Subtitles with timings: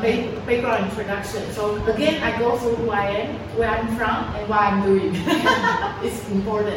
[0.00, 1.44] ba- background introduction.
[1.52, 5.12] So again, I go through who I am, where I'm from, and what I'm doing.
[6.04, 6.76] it's important.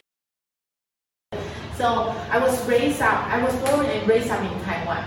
[1.78, 3.28] So I was raised up.
[3.28, 5.04] I was born and raised up in Taiwan.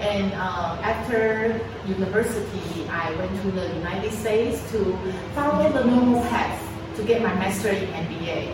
[0.00, 4.96] And uh, after university, I went to the United States to
[5.34, 6.60] follow the normal path
[6.96, 8.52] to get my master in MBA.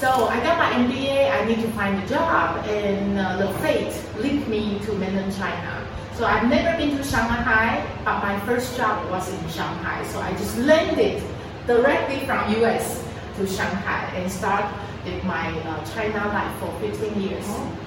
[0.00, 1.30] So I got my MBA.
[1.30, 5.81] I need to find a job, and uh, the fate lead me to mainland China.
[6.16, 10.04] So I've never been to Shanghai, but my first job was in Shanghai.
[10.08, 11.22] So I just landed
[11.66, 13.02] directly from US
[13.36, 14.66] to Shanghai and start
[15.06, 17.46] with my uh, China life for 15 years.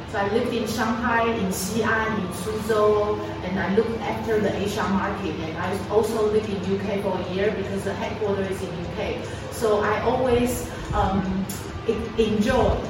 [0.10, 4.84] So I lived in Shanghai, in Xi'an, in Suzhou, and I looked after the Asia
[4.90, 5.36] market.
[5.46, 9.24] And I also lived in UK for a year because the headquarters is in UK.
[9.52, 11.46] So I always um,
[12.18, 12.82] enjoy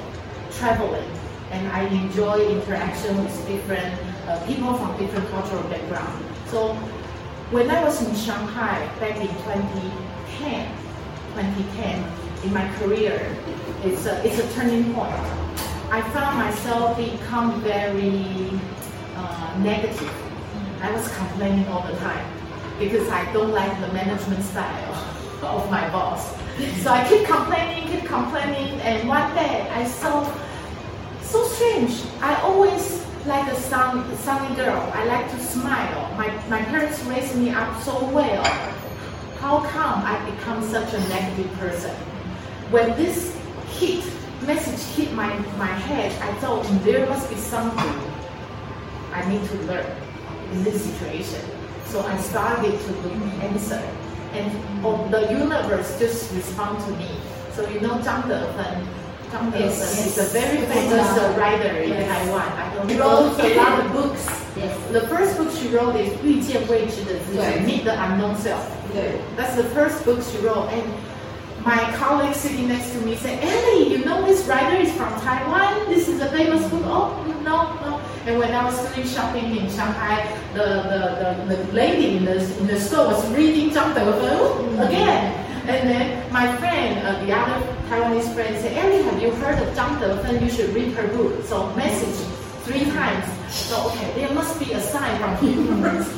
[0.52, 1.12] traveling,
[1.52, 6.26] and I enjoy interaction with different uh, people from different cultural background.
[6.48, 6.74] So
[7.52, 10.72] when I was in Shanghai back in 2010,
[11.36, 12.12] 2010
[12.44, 13.36] in my career,
[13.84, 15.14] it's a, it's a turning point.
[15.92, 18.60] I found myself become very
[19.16, 20.12] uh, negative.
[20.82, 22.26] I was complaining all the time
[22.80, 24.94] because I don't like the management style
[25.44, 26.36] of my boss.
[26.82, 30.26] So I keep complaining, keep complaining, and one day I saw
[31.22, 32.02] so strange.
[32.22, 34.92] I always like a sun, sunny girl.
[34.94, 36.14] I like to smile.
[36.16, 38.44] My, my parents raised me up so well.
[39.40, 41.96] How come I become such a negative person?
[42.70, 43.36] When this
[43.80, 44.04] hit,
[44.46, 47.96] message hit my, my head, I thought there must be something
[49.12, 49.86] I need to learn
[50.52, 51.42] in this situation.
[51.86, 53.82] So I started to look the answer.
[54.34, 57.10] And the universe just respond to me.
[57.54, 59.05] So you know Zhang Defen, Zhang
[59.35, 60.19] Defen Yes, is yes.
[60.19, 62.09] a very famous uh, writer in Yes.
[62.09, 62.43] Taiwan.
[62.43, 63.31] I don't She know.
[63.31, 64.23] wrote a lot of books.
[64.57, 64.75] Yes.
[64.93, 68.65] The first book she wrote is 遇见未知的自己对 Meet the Unknown Self.
[68.93, 70.69] 对 That's the first book she wrote.
[70.73, 70.83] And
[71.65, 75.89] my colleague sitting next to me said, Ellie, you know this writer is from Taiwan?
[75.89, 76.83] This is a famous book.
[76.87, 78.01] Oh, no, no.
[78.27, 81.01] And when I was doing shopping in Shanghai, the, the,
[81.55, 85.35] the, the lady in the, in the store was reading Zhang Defen again.
[85.69, 87.61] And then my friend, uh, the other
[87.96, 90.42] Taiwanese friend said, Ellie, have you heard of Zhang Defen?
[90.42, 91.46] You should read her book.
[91.46, 92.28] So message
[92.68, 93.24] three times.
[93.56, 96.12] So, okay, there must be a sign from universe.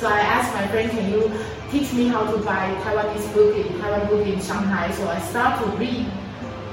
[0.00, 1.30] So I asked my friend, can you
[1.70, 4.90] teach me how to buy Taiwanese book in Taiwan book in Shanghai?
[4.90, 6.10] So I start to read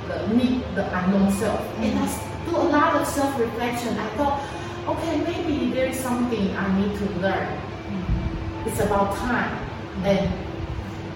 [0.07, 1.61] the Meet the Unknown Self.
[1.77, 2.09] And I
[2.49, 3.99] do a lot of self-reflection.
[3.99, 4.41] I thought,
[4.97, 7.53] okay, maybe there is something I need to learn.
[8.65, 9.53] It's about time.
[10.05, 10.48] And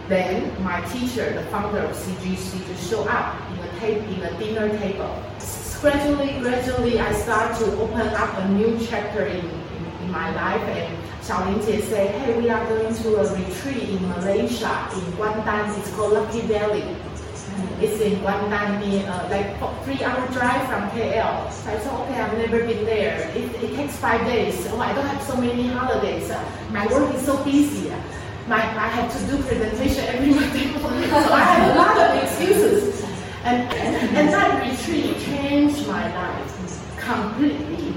[0.09, 4.37] then my teacher, the founder of CGC, just showed up in a ta- in a
[4.39, 5.15] dinner table.
[5.79, 10.61] Gradually, gradually, I start to open up a new chapter in, in, in my life.
[10.61, 15.77] And Xiaolin Jie said, hey, we are going to a retreat in Malaysia, in Kuantan.
[15.77, 16.83] It's called Lucky Valley.
[17.81, 21.51] It's in Kuantan, uh, like three-hour drive from KL.
[21.51, 23.29] So I thought, okay, I've never been there.
[23.35, 24.67] It, it takes five days.
[24.71, 26.31] Oh, I don't have so many holidays.
[26.71, 27.91] My work is so busy.
[28.47, 31.09] My, I have to do presentation every Monday morning.
[31.09, 33.01] So I have a lot of excuses.
[33.45, 37.93] And, and that retreat changed my life completely.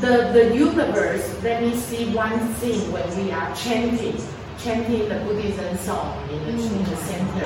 [0.00, 4.16] The, the universe let me see one thing when we are chanting,
[4.58, 7.44] chanting the Buddhism song in the, in the center.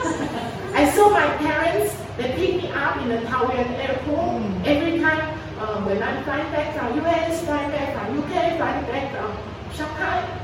[0.75, 5.81] I saw my parents, they pick me up in the Taoyuan airport every time uh,
[5.82, 10.41] when I'm flying back from US, flying back from UK, flying back from Shanghai.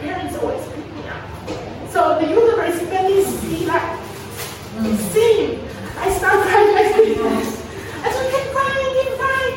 [0.00, 1.24] Parents always pick me up.
[1.90, 3.98] So the universe let me see like,
[5.12, 5.58] see,
[5.98, 7.48] I start crying like this.
[8.02, 9.54] I just kept crying, keep crying.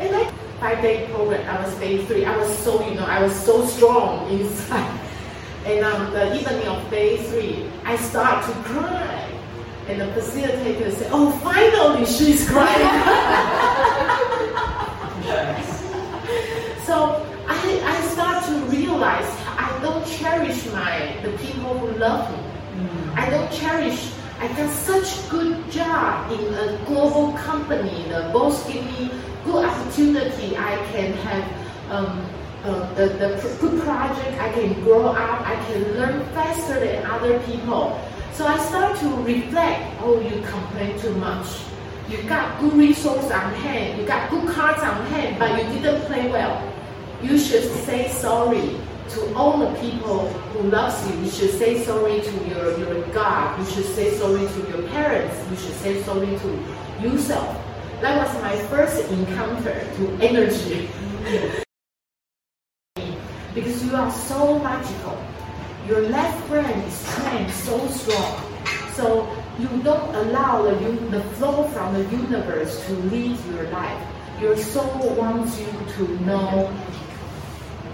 [0.00, 0.26] And then
[0.60, 2.24] five day program, I was day three.
[2.24, 5.00] I was so, you know, I was so strong inside.
[5.64, 9.24] And um, the evening of day three, I start to cry.
[9.88, 12.78] And the facilitator said, oh, finally she's crying.
[16.84, 19.24] so I, I start to realize
[20.16, 22.48] cherish my the people who love me.
[23.14, 24.12] I don't cherish.
[24.38, 28.04] I got such good job in a global company.
[28.08, 29.10] The boss give me
[29.44, 30.56] good opportunity.
[30.56, 31.44] I can have
[31.90, 32.26] um,
[32.64, 34.40] uh, the, the good project.
[34.40, 35.40] I can grow up.
[35.46, 38.00] I can learn faster than other people.
[38.32, 39.82] So I start to reflect.
[40.00, 41.48] Oh, you complain too much.
[42.08, 44.00] You got good resource on hand.
[44.00, 46.62] You got good cards on hand, but you didn't play well.
[47.20, 48.78] You should say sorry
[49.10, 51.20] to all the people who loves you.
[51.20, 53.58] You should say sorry to your, your God.
[53.58, 55.36] You should say sorry to your parents.
[55.50, 56.48] You should say sorry to
[57.02, 57.56] yourself.
[58.00, 60.88] That was my first encounter to energy.
[63.54, 65.18] because you are so magical.
[65.88, 68.42] your left brain is trained so strong.
[68.92, 69.26] So
[69.58, 70.74] you don't allow the,
[71.10, 74.06] the flow from the universe to lead your life.
[74.40, 76.70] Your soul wants you to know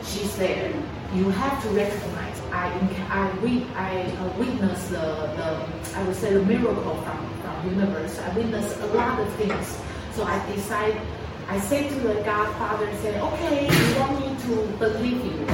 [0.02, 0.74] she's there.
[1.14, 2.40] You have to recognize.
[2.52, 2.66] I
[3.10, 5.06] I we I uh, witness the,
[5.38, 5.48] the
[5.96, 8.18] I would say the miracle from from universe.
[8.18, 9.78] I witness a lot of things.
[10.14, 11.00] So I decide.
[11.46, 15.44] I say to the Godfather, say, okay, you want me to believe you,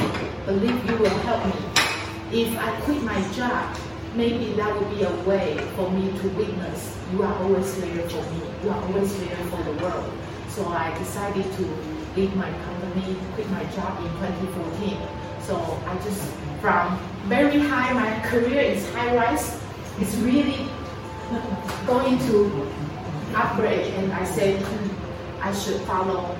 [0.47, 2.43] believe you will help me.
[2.43, 3.77] If I quit my job,
[4.15, 8.23] maybe that would be a way for me to witness you are always there for
[8.33, 8.41] me.
[8.63, 10.13] You are always there for the world.
[10.49, 11.63] So I decided to
[12.17, 15.30] leave my company, quit my job in 2014.
[15.47, 15.57] So
[15.87, 16.23] I just
[16.61, 19.61] from very high, my career is high rise.
[19.99, 20.69] It's really
[21.87, 22.67] going to
[23.35, 26.37] upgrade, and I said "Hmm, I should follow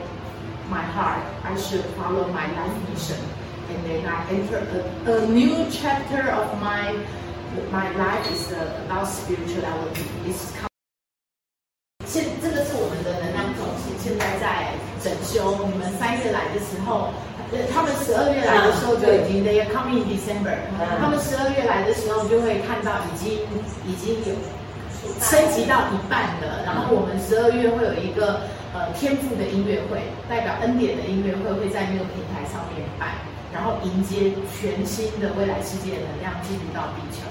[0.69, 1.25] my heart.
[1.45, 3.21] I should follow my life mission,
[3.71, 4.59] and then I enter
[5.07, 6.95] a, a new chapter of my
[7.71, 10.07] my life is about spirituality.
[10.27, 10.70] It's
[19.45, 20.57] they coming in December，、
[20.99, 23.39] 他们十二月来的时候就会看到已经
[23.87, 24.35] 已经有
[25.21, 26.65] 升级到一半了。
[26.65, 28.43] 然后我们十二月会有一个
[28.73, 33.21] 呃天赋的音乐会，代表恩典的音乐会会在那个平台上面办，
[33.53, 37.25] 然后迎接全新的未来世界能量进入到地球。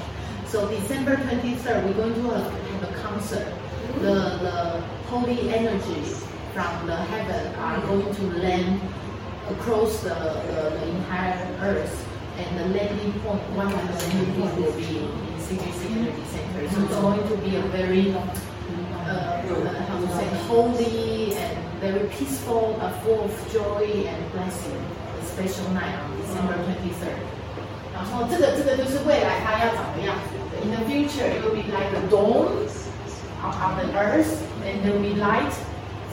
[0.50, 3.46] So December twenty third, we're going to have, have a concert.
[4.02, 6.02] The, the holy energy
[6.54, 8.80] from the heaven are going to land
[9.52, 12.06] across the, the, the, entire Earth.
[12.38, 15.12] And the landing point, one of the landing points will be in
[15.44, 16.70] CGC Energy Center.
[16.70, 18.26] So it's going to be a very, uh,
[19.88, 24.80] how to say, holy and very peaceful, but full of joy and blessing,
[25.20, 27.20] a special night on December 23rd.
[27.94, 30.40] 然后这个这个就是未来它要长的样子。
[30.64, 32.48] In the future, it will be like a dawn
[33.44, 35.52] on the earth, and there will be light，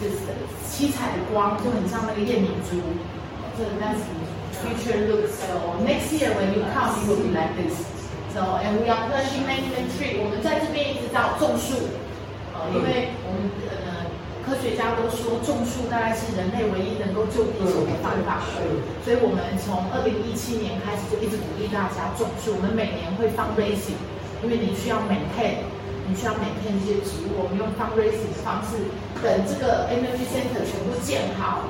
[0.01, 0.17] 就是
[0.67, 2.83] 七彩的光，就很像那个夜明珠。
[3.57, 4.05] 这 that's
[4.61, 5.33] future looks.
[5.41, 7.75] So next year when you come, it will be like this.
[8.33, 10.21] So and we are planting many many tree.
[10.21, 11.89] 我们在这边一直到种树，
[12.53, 14.05] 呃，因为我们呃
[14.45, 18.61] 科学家都说种树大概是人类唯一能够救地球的方法了，
[19.03, 22.55] 所以我们从二零一七年开始就一直鼓励大家种树。
[22.55, 23.97] 我们每年会 fundraising，
[24.45, 25.65] 因为你需要 maintain，
[26.07, 28.85] 你需要 maintain 这些植物，我们用 fundraising 的方式，
[29.25, 31.65] 等这个 energy center 全部建好，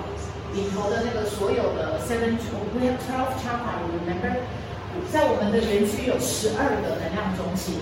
[0.56, 2.32] 里头的那个所有的 seven
[2.72, 4.32] we have twelve chakra remember，
[5.12, 7.76] 在我们的园区有十二个能量中心，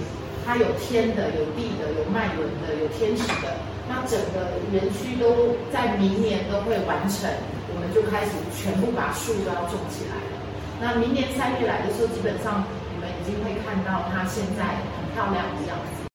[0.45, 3.55] 它有天的，有地的，有脉轮的，有天使的。
[3.87, 7.31] 那整个园区都在明年都会完成，
[7.71, 10.35] 我们就开始全部把树都要种起来了。
[10.83, 16.11] 那明年三月来的时候，基本上你们已经会看到它现在很漂亮的样子。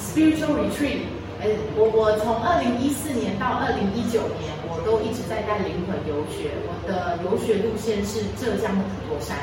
[0.00, 1.04] Spiritual retreat，
[1.44, 6.52] 呃，我我从二零一四年到二零一九年，我都一直在带灵魂游学。
[6.68, 9.36] 我的游学路线是浙江的普陀山，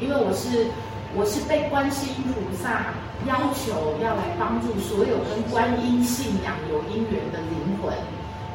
[0.00, 0.66] 因为我是
[1.14, 2.94] 我是被观世音菩萨
[3.26, 7.94] 要求要来帮助所有跟观音信仰有因缘的灵魂，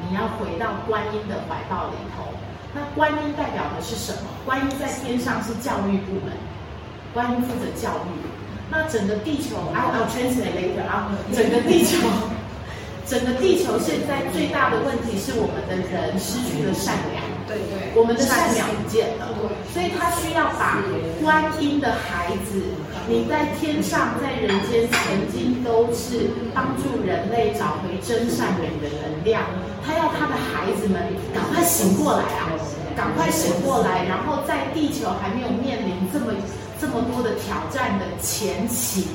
[0.07, 2.27] 你要回到观音的怀抱里头。
[2.73, 4.27] 那观音代表的是什么？
[4.45, 6.35] 观音在天上是教育部门，
[7.13, 8.19] 观音负责教育。
[8.69, 11.95] 那整个地球，I'll translate later 啊，整个地球，
[13.05, 19.29] 整个地球现在最大的问题是我们的人失去了善良，对对，我们的善良不见了，
[19.71, 20.81] 所以他需要把
[21.21, 22.57] 观音的孩子，
[23.07, 29.43] 你在天上在人间曾经都是帮助人类找回真善美的能量，
[29.85, 30.97] 他要他的孩子们
[31.33, 32.49] 赶快醒过来啊，
[32.97, 36.33] 赶快醒过来，然后在地球还没有面临这么
[36.81, 39.05] 这么多的挑战的前期，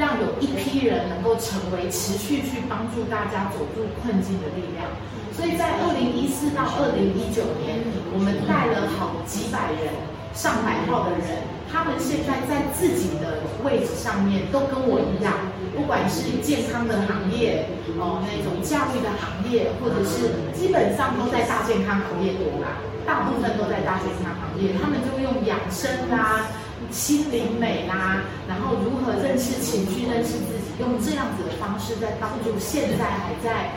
[0.00, 4.88] 让有一批人能够成为持续去帮助大家走出困境的力量。
[5.36, 9.92] 所以在二零一四到二零一九年，我们带了好几百人、
[10.32, 15.36] 上百号的人，他们现在在自己的位置上面都跟我一样，
[15.76, 17.68] 不管是健康的行业
[18.00, 26.48] 哦，那种教育的行业，或者是基本上都在大健康行业多啦，大部分都在大健康行业，他们就用养生啦。
[26.90, 33.70] 心灵美啦，然后如何认识情绪、认识自己，用这样子的方式，在帮助现在还在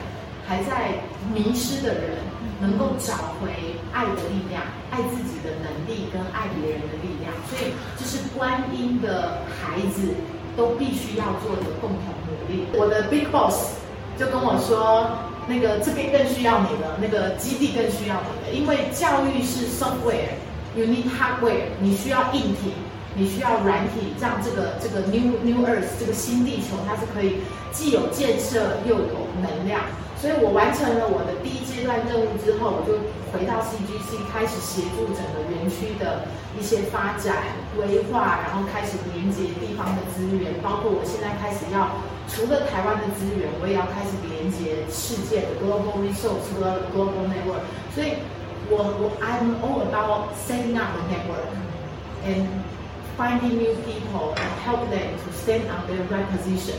[0.47, 0.99] 还在
[1.33, 2.17] 迷失的人，
[2.59, 3.49] 能够找回
[3.93, 7.31] 爱的力量、爱自己的能力跟爱别人的力量。
[7.49, 10.13] 所以，这是观音的孩子
[10.57, 12.65] 都必须要做的共同努力。
[12.73, 13.73] 我的 Big Boss
[14.17, 15.07] 就跟我说，
[15.47, 22.73] 那个这边更需要你了，那个基地更需要你了，因为教育是 software，you need hardware，你需要硬体。
[23.15, 27.41] 你需要软体，让这个这个 New New Earth 这个新地球，它是可以
[27.71, 29.81] 既有建设又有能量。
[30.17, 32.95] 所以我完成了我的第一阶段任务之后，我就
[33.27, 36.23] 回到 CGC 开始协助整个园区的
[36.57, 41.91] 一些发展规划，然后开始连接地方的资源，包括我现在开始要
[42.31, 47.67] 除了台湾的资源，我也要开始连接世界的 global resource 和 global network。
[47.91, 48.15] 所以
[48.71, 51.51] 我我 I'm all about setting up a network
[52.23, 52.47] and
[53.17, 56.77] finding new people and help them to stand on their right position。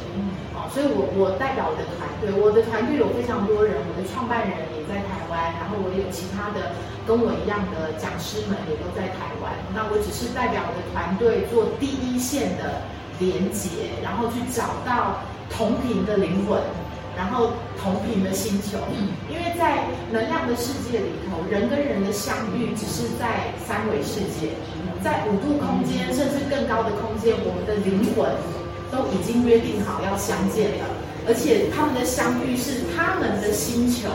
[0.72, 6.74] 所以，我我代表我的团队，我的团队有非常多人，我的创办人也在台湾，然后我有其他的
[7.06, 9.52] 跟我一样的讲师们也都在台湾。
[9.70, 12.82] 那我只是代表我的团队做第一线的
[13.20, 16.58] 连接，然后去找到同频的灵魂，
[17.14, 18.80] 然后同频的星球。
[19.30, 24.50] 因为在能量的世界里头，人跟人的相遇只是在三维世界，
[25.04, 28.24] 在五度空间甚至更高的空间，我们的灵魂。
[28.94, 30.86] 都已经约定好要相见了，
[31.26, 34.06] 而且他们的相遇是他们的星球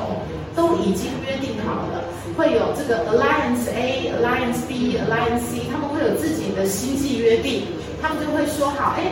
[0.56, 7.64] 都已经约定好了，会有这个 Alliance A、Alliance B、Alliance C，他们会有自己的星际约定，
[8.02, 9.12] 他们就会说好，哎，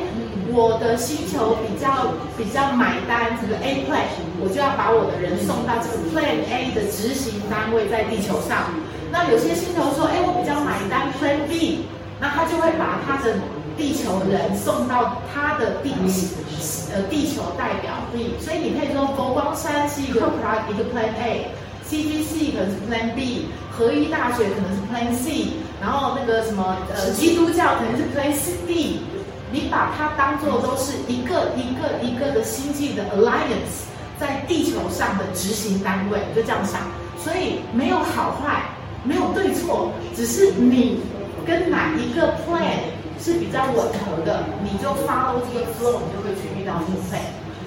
[0.57, 4.09] 我的星球比较比较买单这个 A Plan，
[4.41, 8.73] 我就要把我的人送到这个 Plan A 的执行单位在地球上。
[9.11, 11.85] 那有些星球说，哎，我比较买单 Plan B，
[12.19, 13.37] 那他就会把他的。
[13.77, 15.93] 地球人送到他的地
[16.91, 20.21] 呃地球代表地，所以你可以说佛光山是一个
[20.89, 29.01] plan A，CBC 可能是 plan B，合一大学可能是 plan C，然后那个什么呃基督教可能是 Plan C D，
[29.51, 33.87] 你把它当做都是一个一个一个的星际的 alliance，
[34.19, 36.81] 在地球上的执行单位，就这样想，
[37.17, 38.63] 所以没有好坏，
[39.03, 40.99] 没有对错，只是你
[41.45, 42.95] 跟哪一个 plan。
[43.19, 47.17] 是比较吻合的，你就 follow 这个 flow，你就会去遇到互配。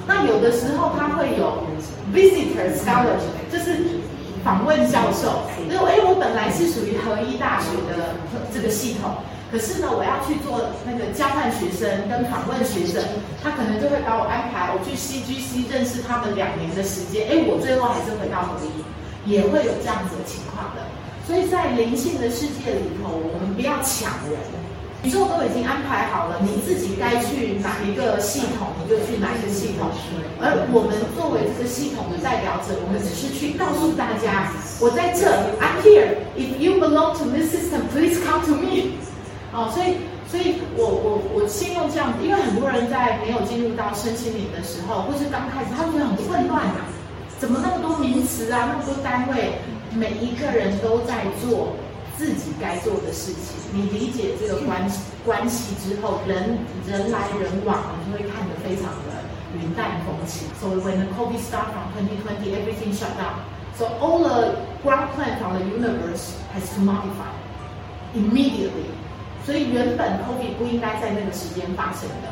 [0.07, 1.67] 那有的时候他会有
[2.15, 3.99] visitor scholarship，就是
[4.45, 5.43] 访问教授。
[5.69, 8.15] 就哎，我本来是属于合一大学的
[8.55, 9.11] 这个系统，
[9.51, 13.03] 可是呢，我要去做那个交换学生跟访问学生，
[13.43, 17.27] 他可能就会把我安排我去 CGC 认识他们两年的时间。
[17.27, 18.71] 哎，我最后还是回到合一，
[19.27, 20.87] 也会有这样子的情况的。
[21.27, 24.39] 所以在灵性的世界里头，我们不要抢人。
[25.03, 29.89] 宇宙都已经安排好了，你自己该去哪一个系统，你就去哪一个系统。
[30.39, 35.27] 而我们作为这个系统的代表者，我们只是去告诉大家，我在这
[35.59, 36.21] ，I'm here.
[36.37, 39.01] If you belong to this system, please come to me.
[39.53, 39.97] 哦，所以，
[40.31, 46.87] 所以我我我先用这样，因为很多人在没有进入到身心灵的时候，或是刚开始，他会很混乱啊，
[47.39, 49.59] 怎么那么多名词啊，那么多单位，
[49.95, 51.77] 每一个人都在做。
[52.21, 59.25] 自己该做的事情，你理解这个关系关系之后，人人来人往，你就会看得非常的
[59.57, 60.47] 云淡风轻。
[60.61, 63.41] So when the COVID start from 2020, everything shut down.
[63.79, 67.33] So all the ground plan from the universe has to modify
[68.15, 68.93] immediately.
[69.45, 72.29] 所以原本 COVID 不应该在那个时间发生的，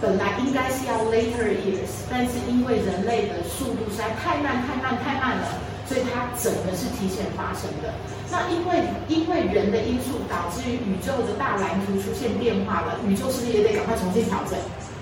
[0.00, 5.46] 本来应该是要 later years，但是因为人类的速度实在太慢、太慢、太慢了。
[5.90, 7.90] 所以它整个是提前发生的。
[8.30, 14.56] 那因为因为人的因素导致于宇宙的大蓝图出现变化了，宇宙是不是也得赶快重新调整？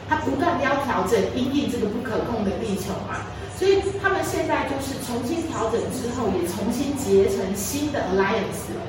[0.09, 3.21] 它不断的要调整，因应这个不可控的地球嘛。
[3.59, 8.81] 所以他们现在就是重新调整之后，也重新结成新的 alliance 了。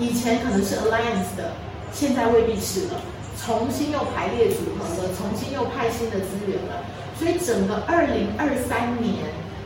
[0.00, 1.54] 以前可能是 alliance 的，
[1.94, 3.00] 现在未必是了。
[3.40, 6.84] 重新又排列组合了，重新又派新的资源了。
[7.18, 9.14] 所以整个二零二三年。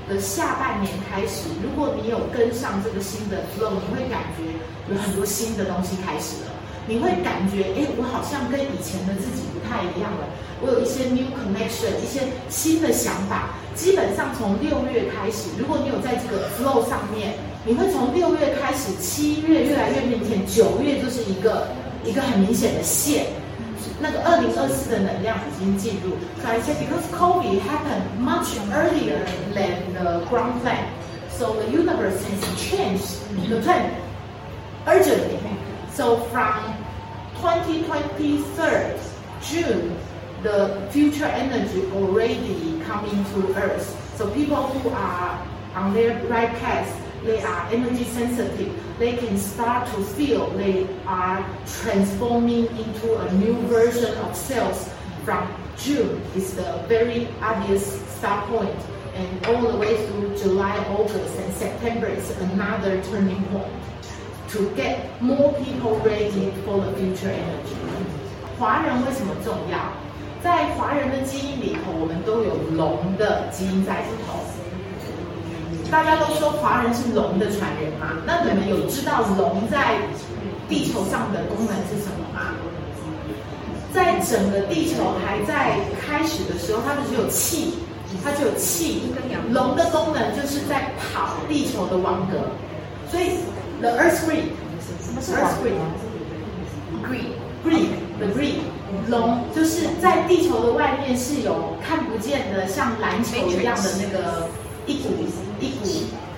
[0.08, 4.56] 的下半年开始，如果你有跟上这个新的 flow，你会感觉
[4.88, 6.50] 有很多新的东西开始了。
[6.86, 10.24] 你会感觉，哎，我好像跟以前的自己不太一样了。
[10.64, 13.50] 我有一些 new connection，一些新的想法。
[13.74, 21.68] 基本上从六月开始，如果你有在这个 flow 上面，你会从六月开始，七月越来越明显，九月就是一个
[22.07, 23.25] 一个很明显的线。
[23.99, 26.15] 那个二零二四的能量已经进入。
[26.41, 29.23] So I said because COVID happened much earlier
[29.53, 30.87] than the ground plan,
[31.31, 33.91] so the universe has changed the plan
[34.85, 35.39] urgently.
[35.95, 36.59] So from
[37.41, 38.43] 2023
[39.41, 39.95] June,
[40.41, 43.87] the future energy already coming to Earth.
[44.17, 45.39] So people who are
[45.75, 46.87] on their right path
[47.23, 51.43] they are energy sensitive, they can start to feel they are
[51.81, 54.89] transforming into a new version of cells
[55.25, 55.47] from
[55.77, 58.79] June is the very obvious start point,
[59.15, 63.73] and all the way through July, August, and September is another turning point
[64.49, 67.75] to get more people ready for the future energy.
[68.59, 69.77] 华人为什么重要？
[70.43, 74.56] 在华人的基因里头，我们都有龙的基因在里头。
[75.90, 78.08] 大家都说华人是龙的传人嘛？
[78.26, 79.96] 那你们有知道龙在
[80.68, 82.52] 地球上的功能是什么吗？
[83.92, 87.78] 在整个地球还在开始的时候，它只有气，
[88.22, 89.14] 它只有气。
[89.50, 92.50] 龙的功能就是在跑地球的网格，
[93.10, 93.38] 所以
[93.80, 94.52] the earth Green，
[95.02, 98.56] 什么是 Earth Green？Green，Green，the Green，
[99.08, 104.50] 龙就是在地球的外面是有看不见的像篮球一样的那个
[104.86, 105.08] 一股
[105.59, 105.85] 一股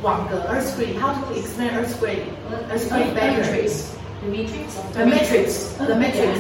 [0.02, 4.76] 网格 earth grid，how to explain earth grid？earth grid matrix。The matrix.
[4.94, 5.78] The matrix.
[5.78, 6.40] The matrix.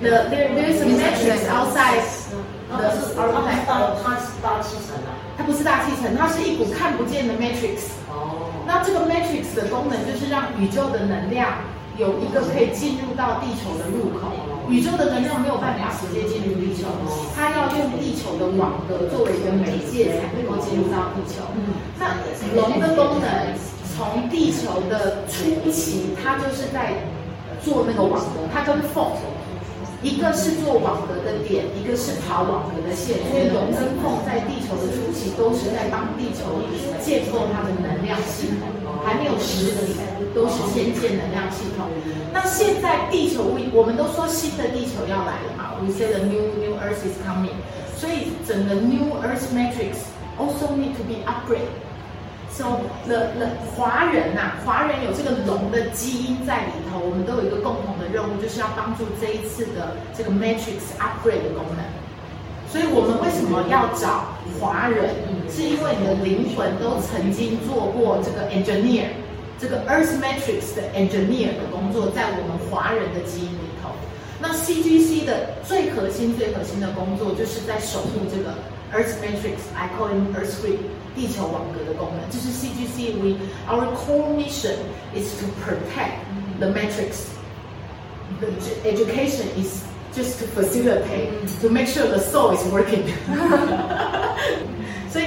[0.00, 2.02] The there there is a matrix outside.
[2.70, 3.20] 它是它
[4.02, 5.12] 它是大气层啊。
[5.36, 7.88] 它不是大气层，它是一股看不见的 matrix。
[8.08, 8.50] 哦。
[8.66, 11.56] 那这个 matrix 的功能就是让宇宙的能量
[11.97, 14.31] 有一个可以进入到地球的入口。
[14.69, 16.83] 宇宙的能量没有办法直接进入地球，
[17.33, 21.41] 它要用地球的网格作为一个媒介才能够进入到地球。
[21.97, 22.19] 那
[22.53, 23.55] 龙的功能
[23.95, 26.99] 从地球的初期，它就是在
[27.63, 29.07] 做那个网格，它跟凤，
[30.03, 33.15] 一个是做网格的点，一个是跑网格的线。
[33.31, 36.59] 所以龙跟凤在地球的初期都是在帮地球
[37.01, 38.67] 建构它的能量系统，
[39.05, 39.95] 还没有实体，
[40.37, 41.89] 都是先建能量系统。
[42.31, 43.41] 那现在地球，
[43.73, 47.57] 我们都说新的地球要来了嘛，We say the new new Earth is coming。
[47.97, 50.05] 所以整个 New Earth Matrix
[50.37, 51.73] also need to be upgrade。
[52.51, 61.81] So the the 华人呐，华人有这个龙的基因在里头，我们都有一个共同的任务，就是要帮助这一次的这个 matrix upgrade 的功能。
[62.69, 65.15] 所以我们为什么要找华人？
[65.49, 69.07] 是因为你的灵魂都曾经做过这个 engineer，
[69.58, 73.90] 这个 earth matrix 的 engineer 的工作，在我们华人的基因里头。
[74.40, 78.54] 那 CGC 的最核心、最核心的工作，就是在守护这个
[78.92, 80.78] earth matrix，I call it earth grid。
[81.14, 83.36] 地球网格的功能，就是 CGC。We
[83.68, 84.76] our core mission
[85.14, 86.24] is to protect
[86.58, 87.26] the matrix.
[88.40, 88.48] The
[88.88, 89.82] education is
[90.16, 91.28] just to facilitate,
[91.60, 93.02] to make sure the soul is working.
[95.10, 95.24] 所以，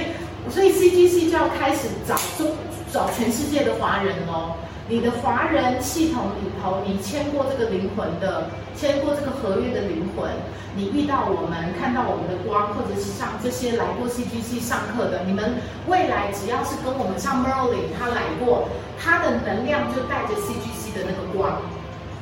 [0.50, 2.50] 所以 CGC 就要开始找中
[2.91, 4.55] 找全世界的华人哦。
[4.89, 10.29] 你的华人系统里头，你签过这个灵魂的，签过这个合约的灵魂，
[10.75, 15.55] 你遇到我们，看到我们的光，或者是上这些来过 CGC 上课的，你们
[15.87, 18.67] 未来只要是跟我们像 Merlin 他来过，
[18.99, 21.61] 他的能量就带着 CGC 的那个光，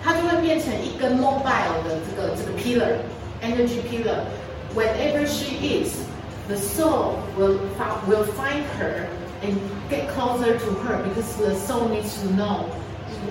[0.04, 3.02] 他就会变成一根 mobile 的这个这个 pillar
[3.42, 4.30] energy pillar。
[4.76, 6.06] Wherever she is,
[6.48, 7.58] the soul will
[8.06, 9.10] will find her.
[9.41, 9.56] And
[9.89, 12.65] get closer to her because the soul needs to know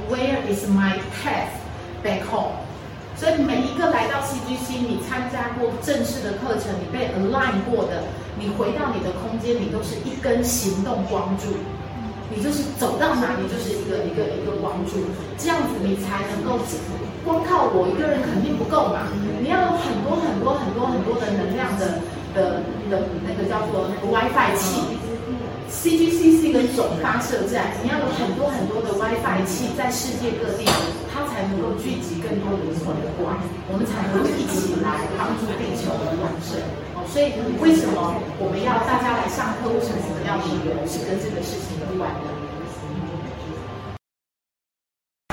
[0.08, 1.52] where is my path
[2.02, 2.52] back home。
[3.16, 8.04] 所以每一个来到 CGC，你参加过正式的课程，你被 align 过的，
[8.38, 11.58] 你回到你的空间，你都是一根行动光柱，
[12.32, 15.02] 你就是走到哪里就是一个一个一个光柱，
[15.36, 16.62] 这样子你才能够
[17.24, 19.10] 光靠我一个人肯定不够嘛，
[19.42, 21.98] 你要有很多很多很多很多的能量的
[22.32, 25.07] 的的那个叫做 WiFi 器。
[25.68, 30.64] CGC 是一个总发射站，你要有很多很多的 WiFi 器在世界各地，
[31.12, 33.36] 它才能够聚集更多灵魂的光，
[33.68, 36.56] 我们才能够一起来帮助地球的永生。
[36.96, 39.68] 哦，所以为什么我们要大家来上课？
[39.68, 42.26] 为什么我们要旅游是跟这个事情有关的？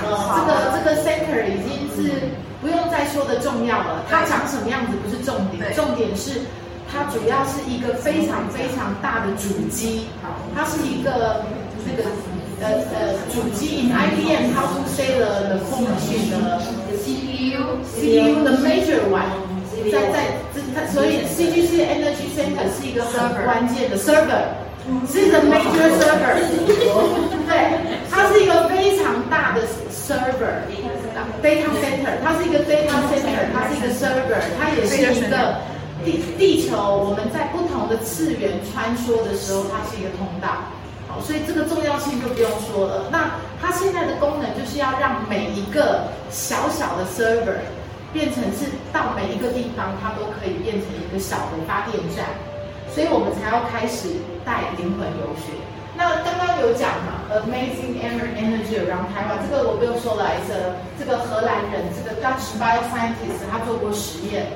[0.04, 2.28] 呃，这个这个 center 已经是
[2.60, 6.44] 不用再说的重要了，它长什么样子不是重点，重点是。
[6.92, 10.06] 它主要是一个非常非常大的主机，
[10.54, 11.44] 它是一个
[11.84, 12.08] 那个
[12.62, 13.82] 呃呃主机。
[13.82, 16.62] In IBM，它是 say the the core machine 的
[16.96, 19.28] CPU，CPU the major one，
[19.92, 20.14] 在在
[20.54, 24.56] 这它所以 CGC Energy Center 是一个很关键的 server，
[25.06, 26.32] 是 the major server，
[27.46, 27.52] 对，
[28.10, 29.60] 它是一个非常大的
[29.92, 35.60] server，data center，它是一个 data center，它是一个 server，它也是一个。
[36.06, 40.62] 地地球，我们在不同的次元穿梭的时候，它是一个通道，
[41.10, 43.10] 好，所以这个重要性就不用说了。
[43.10, 47.58] 那它现在的功能就是要让每一个小小的 server
[48.12, 52.22] 变成是到每一个地方，它都可以变成一个小的发电站，
[52.94, 54.06] 所以我们才要开始
[54.46, 55.50] 带灵魂游学。
[55.98, 60.30] 那刚刚有讲嘛，Amazing Energy around 台湾，这个我不用说了，
[60.98, 64.46] 这个荷兰人，这个 Dutch bioscientist，他做过实验。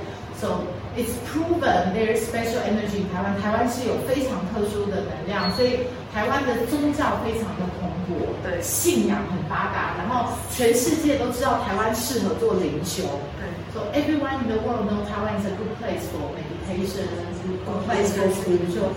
[0.41, 0.65] So
[1.00, 3.36] it's proven there is special energy in 台湾。
[3.42, 5.80] 台湾是有非常特殊的能量，所以
[6.14, 13.04] 台湾的宗教非常的蓬勃，对信仰很发达，然后全世界都知道台湾适合做灵修。
[13.38, 17.08] 对 So everyone in the world know Taiwan is a good place for meditation,
[17.66, 18.96] good place for spiritual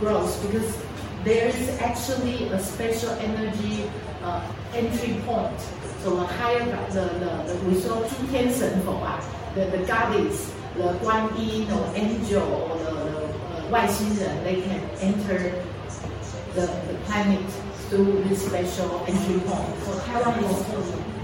[0.00, 0.72] growth because
[1.22, 3.84] there is actually a special energy
[4.24, 4.40] uh,
[4.74, 5.60] entry point.
[6.02, 9.20] So the higher the the, the we saw 诸天神佛啊，
[9.54, 10.48] the the goddess,
[10.81, 15.51] The 观音 or angel or the, the 外星人 they can enter
[16.55, 17.45] the the planet
[17.89, 19.71] through this special entry point.
[19.85, 20.57] So Taiwan is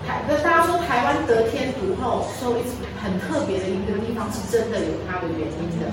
[0.08, 5.91] 台，那大家说台湾得天独厚，so it's 很特别的一个地方，是真的有它的原因的。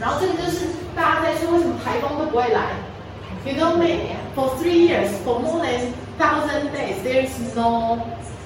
[0.00, 2.72] 然后这个就是大家在说为什么台风都不会来
[3.44, 7.94] ？You know me for three years for more than thousand days there is no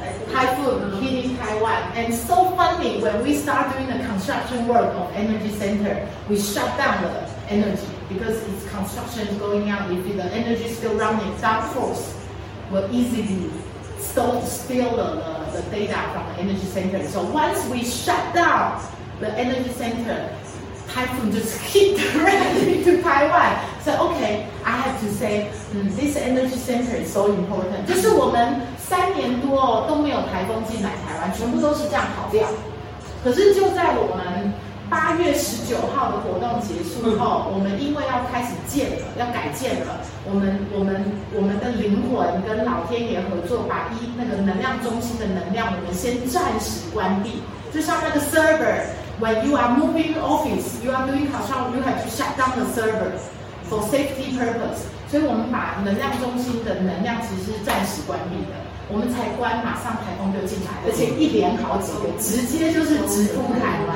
[0.01, 5.13] uh, typhoon hitting Taiwan and so funny when we start doing the construction work of
[5.15, 10.25] energy center we shut down the energy because its construction is going on if the
[10.25, 12.15] energy is still running dark force
[12.71, 13.51] will easily
[13.99, 15.09] steal, steal the,
[15.53, 17.07] the, the data from the energy center.
[17.09, 18.83] So once we shut down
[19.21, 20.37] the energy center,
[20.93, 23.57] typhoon just hit directly to Taiwan.
[23.85, 27.87] So okay, I have to say mm, this energy center is so important.
[27.87, 32.47] 就是我们三年多都没有台风进来台湾，全部都是这样跑掉。
[33.25, 34.53] 可是就在我们
[34.89, 47.43] 八月十九号的活动结束后，我们因为要开始建了，要改建了，我们我们我们的灵魂跟老天爷合作，把一那个能量中心的能量，我们先暂时关闭。
[47.73, 48.81] 就像那个 server
[49.20, 52.66] server，when you are moving office, you are doing construction, you have to shut down the
[52.74, 53.12] server
[53.70, 54.86] for safety purpose。
[55.10, 58.58] 所以我们把能量中心的能量其实是暂时关闭的。
[58.90, 63.96] 我们才关，马上台风就进来，而且一连好几个，直接就是直扑台湾。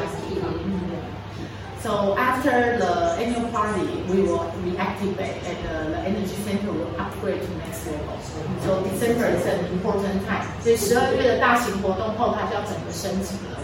[1.84, 7.39] So after the annual party, we will reactivate and the, the energy center will upgrade
[7.39, 8.17] to next level.
[8.65, 10.43] So December is an important time.
[10.62, 13.58] 所以十二月的大型活动后，它就要整个升级了。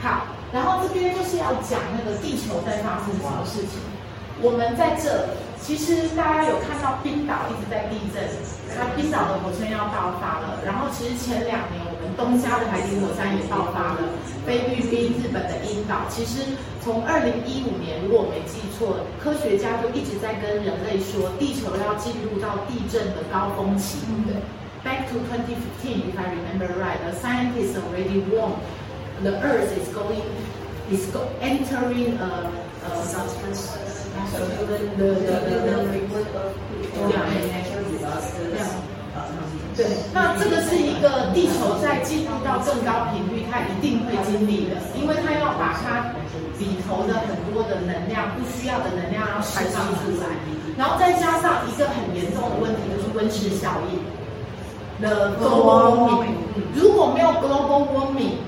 [0.00, 3.79] 好， 然后这边就是要讲那个地球在发生什么事情。
[4.39, 8.21] 我们在这里，其实大家有看到冰岛一直在地震，
[8.77, 10.61] 那冰岛的火山要爆发了。
[10.63, 14.05] 然后其实前两年我们东加的海底火山也爆发了，
[14.45, 16.05] 菲律宾、日本的樱岛。
[16.07, 16.45] 其实
[16.85, 24.05] 从二零一五年，如果我没记错，科学家就一直在跟人类说，地球要进入到地震的高峰期。
[24.29, 24.37] 对
[24.85, 28.61] ，Back to 2015, if I remember right, the scientists already warned
[29.23, 30.21] the Earth is going
[30.91, 32.49] is go, entering a,
[32.83, 32.89] a
[34.97, 36.07] the, the, the, the,
[39.75, 46.13] 对，那这个是一个地球在进入到更高频率，它一定会经历的，因为它要把它
[46.57, 50.25] 里头的很多的能量，不需要的能量要释放出来，
[50.75, 53.99] 然后再加上一个很严重的问题，就是温室效应。
[54.99, 56.37] The global warming，
[56.73, 58.41] 如果没有 global warming，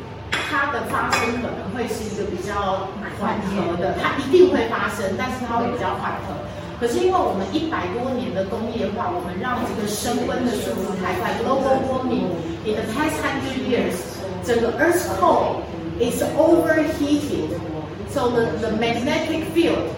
[0.48, 2.88] 它的发生可能会是一个比较
[3.20, 6.34] 缓和的，它一定会发生，但是它会比较缓和。
[6.80, 12.34] 可是因为我们一百多年的工业化，我们让这个升温的速度太快，global warming
[12.66, 13.94] in the past hundred years，
[14.44, 15.62] 整个 Earth's core
[16.00, 17.56] is overheated,
[18.10, 19.94] so the the magnetic field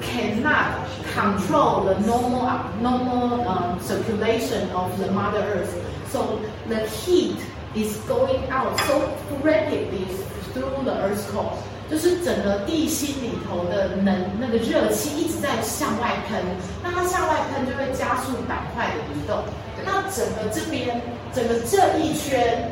[0.00, 2.48] cannot control the normal
[2.80, 5.74] normal um, circulation of the Mother Earth.
[6.10, 7.36] So the heat
[7.75, 9.01] is going out so
[9.43, 10.07] rapidly
[10.53, 11.53] through the Earth's core.
[11.87, 16.41] 就是整个地心里头的能那个热气一直在向外喷，
[16.83, 19.43] 那它向外喷就会加速板块的移动。
[19.85, 20.99] 那整个这边
[21.31, 22.71] 整个这一圈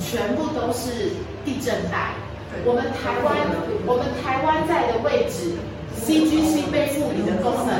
[0.00, 1.10] 全部都是
[1.44, 2.14] 地震带。
[2.64, 3.36] 我们台湾
[3.84, 5.52] 我们台湾在的位置
[6.00, 7.74] ，CGC 被赋予的功能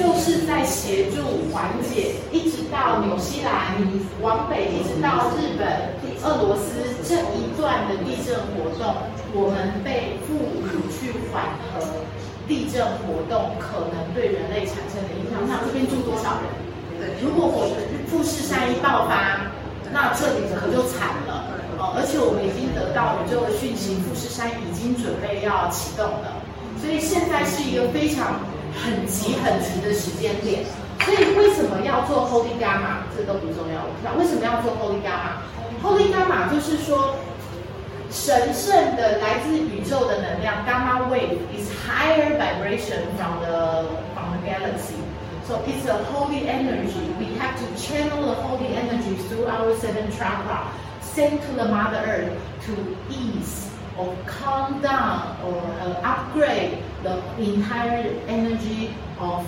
[0.00, 1.20] 就是在协助
[1.52, 3.76] 缓解，一直到纽西兰
[4.22, 5.92] 往北，一直到日本、
[6.24, 8.96] 俄罗斯这一段的地震活动。
[9.34, 11.84] 我们被赋予去缓和
[12.48, 15.36] 地震活动可能对人类产生的影响。
[15.46, 16.48] 那这边住多少人？
[16.96, 17.68] 对，如果我
[18.08, 19.52] 富士山一爆发，
[19.92, 21.44] 那这里可就惨了。
[21.76, 26.40] 哦，而且我们已经得到宇宙的讯息，富士山已经准备要启动了。
[26.80, 28.40] 所以现在是一个非常
[28.74, 30.64] 很急很急的时间点。
[31.00, 33.02] 所以为什么要做 Holy Gamma？
[33.16, 33.86] 这都不重要。
[34.04, 37.16] 那为什么要做 Holy Gamma？Holy Gamma 就是说。
[38.10, 44.98] 神圣的来自宇宙的能量，gamma wave is higher vibration from the from the galaxy.
[45.46, 47.06] So it's a holy energy.
[47.20, 52.02] We have to channel the holy energy through our seven chakra, send to the Mother
[52.04, 53.70] Earth to ease
[54.00, 59.46] or calm down or uh, upgrade the entire energy of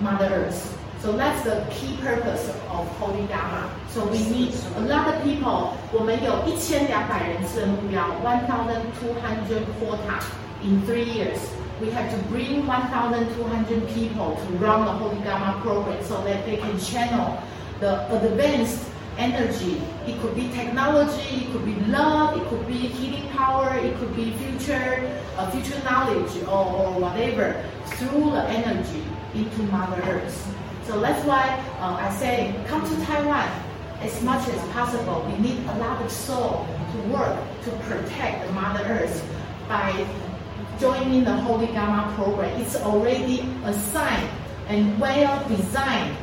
[0.00, 0.76] Mother Earth.
[1.00, 3.72] So that's the key purpose of Holy Gamma.
[3.88, 5.72] So we need a lot of people.
[5.92, 10.20] 我们有一千两百人次的目标，1,200 quota
[10.62, 11.40] in three years.
[11.80, 16.58] We have to bring 1,200 people to run the Holy Gamma program so that they
[16.58, 17.38] can channel
[17.80, 19.80] the advanced energy.
[20.06, 24.14] It could be technology, it could be love, it could be healing power, it could
[24.16, 27.62] be future, uh, future knowledge or, or whatever
[27.96, 30.54] through the energy into Mother Earth.
[30.86, 31.44] So that's why
[31.80, 33.48] uh, I say come to Taiwan
[34.00, 35.24] as much as possible.
[35.30, 39.24] We need a lot of soul to work to protect the Mother Earth
[39.68, 40.06] by
[40.80, 42.60] joining the Holy Gamma program.
[42.60, 44.30] It's already assigned
[44.68, 46.16] and well designed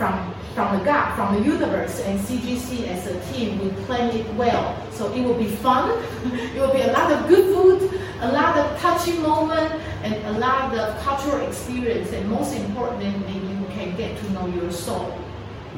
[0.00, 4.26] from from the God, from the universe, and CGC as a team, we plan it
[4.34, 4.74] well.
[4.92, 5.90] So it will be fun.
[6.24, 9.70] it will be a lot of good food, a lot of touching moment,
[10.02, 12.10] and a lot of cultural experience.
[12.12, 15.16] And most importantly, you can get to know your soul.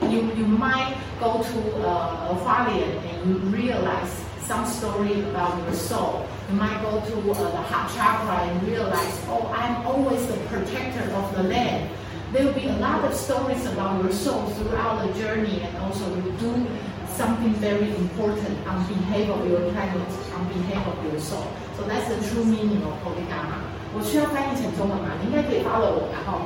[0.02, 6.26] You, you might go to uh, Hualien and you realize some story about your soul.
[6.48, 11.10] You might go to uh, the heart chakra and realize, oh, I'm always the protector
[11.12, 11.90] of the land
[12.32, 16.04] there will be a lot of stories about your soul throughout the journey and also
[16.16, 16.66] you do
[17.14, 21.46] something very important on behalf of your planet, on behalf of your soul.
[21.76, 23.60] So that's the true meaning of Holy Gamma.
[23.94, 25.12] 我需要翻译成中文吗？
[25.20, 26.40] 你应该可以 follow 我吧，哈。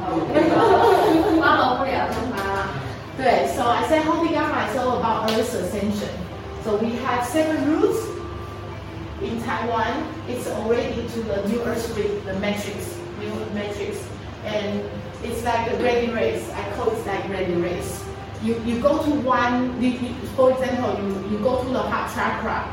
[1.39, 2.75] follow 不了中文了。
[3.17, 6.11] 对，so I said Holy Gamma is all about Earth's ascension.
[6.65, 8.03] So we have seven routes
[9.23, 10.03] in Taiwan.
[10.29, 14.03] It's already to the new Earth grid, the matrix, new matrix,
[14.45, 14.83] and
[15.23, 16.49] it's like a ready race.
[16.53, 18.05] I call it like ready race.
[18.43, 22.13] You, you go to one, you, you, for example, you, you go to the heart
[22.15, 22.73] chakra,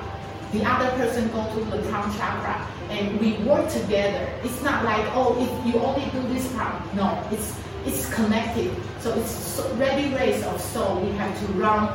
[0.52, 4.30] the other person go to the crown chakra, and we work together.
[4.44, 6.94] It's not like, oh, if you only do this part.
[6.96, 8.72] No, it's it's connected.
[9.00, 11.02] So it's so ready race of soul.
[11.02, 11.88] We have to run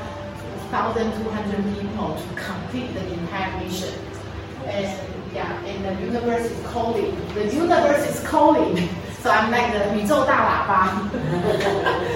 [0.71, 3.95] 1,200 people to complete the entire mission.
[4.67, 4.99] And
[5.33, 7.15] yeah, and the universe is calling.
[7.35, 8.89] The universe is calling.
[9.29, 10.89] So I'm like the 宇宙大喇叭。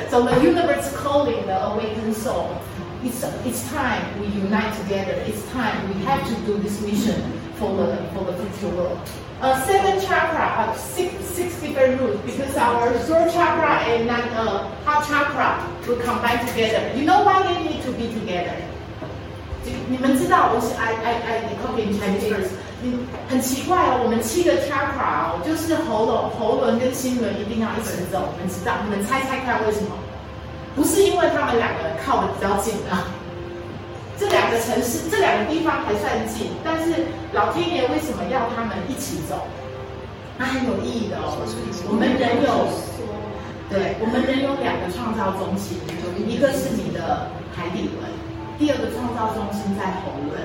[0.09, 2.57] so the universe calling the awakened soul.
[3.05, 5.13] It's it's time we unite together.
[5.29, 7.21] It's time we have to do this mission
[7.59, 8.99] for the for the future world.
[9.43, 15.05] Uh, seven chakra, uh, six six different routes because our throat chakra and uh, heart
[15.05, 16.97] chakra will combine together.
[16.97, 18.57] You know why they need to be together?
[19.89, 22.62] 你们知道我是 I I I copy in Chinese first.
[23.29, 28.35] 很奇怪哦，我们七个 chakra 哦，就是喉咙、喉轮跟心轮一定要一起走。
[28.35, 28.75] 你们知道？
[28.85, 29.95] 你们猜猜看为什么？
[30.75, 33.07] 不是因为他们两个靠的比较近啊。
[34.19, 39.47] 这两个城市、这两个地方还算近，但是老天爷为什么要他们一起走？
[40.39, 41.43] 那很有意义的哦。
[41.89, 42.71] 我们人有，
[43.69, 45.77] 对，我们人有两个创造中心，
[46.29, 48.07] 一个是你的海底轮，
[48.59, 50.39] 第二个创造中心在喉轮。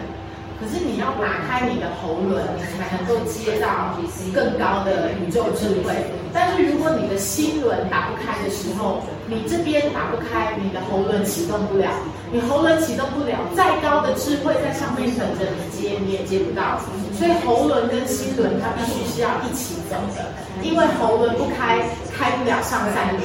[0.59, 3.95] 可是你要打开你的喉轮，你才能够接到
[4.33, 5.93] 更高的宇宙智慧。
[6.33, 11.89] 但是如果你的心轮打不开的时候，你这边打不开，你的喉轮启动不了。
[12.31, 16.81] 你喉轮启动不了，再高的智慧在上面等着你接，你也接不到。
[17.13, 20.25] 所以喉轮跟心轮它必须是要一起走的，
[20.61, 21.79] 因为喉轮不开，
[22.17, 23.21] 开不了上三轮；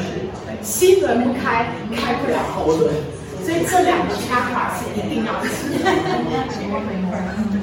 [0.63, 1.67] 心轮不开，
[1.97, 2.95] 开不了喉轮。
[3.44, 5.76] 所以这两个 chakra 是一定要吃的。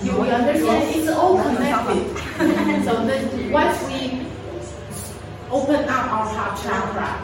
[0.05, 0.95] You understand?
[0.95, 2.85] It's all connected.
[2.85, 4.27] So then once we
[5.51, 7.21] open up our heart chakra,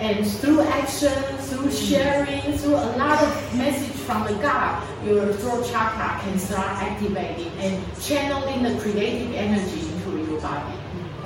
[0.00, 1.12] and through action,
[1.46, 6.82] through sharing, through a lot of message from the God, your throat chakra can start
[6.82, 10.74] activating and channeling the creative energy into your body.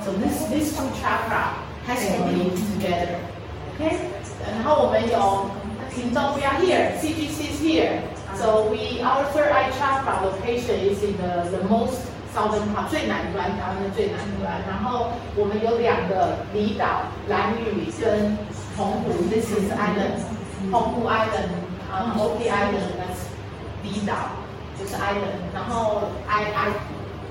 [0.03, 3.19] So this this two chakra has to be together.
[3.75, 3.97] Okay?
[4.51, 5.49] 然后我们有
[5.94, 8.02] since we are here, CGC is here.
[8.34, 12.00] So we our third eye chakra location is in the the most
[12.34, 14.62] southern part 最南端，台湾的最南端。
[14.66, 18.36] 然后我们有两个离岛，兰屿跟
[18.76, 20.24] 澎湖，this is island，
[20.70, 21.52] 澎湖 island，
[21.92, 23.28] 啊 um, o p island，那是
[23.82, 24.32] 离岛，
[24.80, 25.52] 就是 island。
[25.52, 26.72] 然后 I I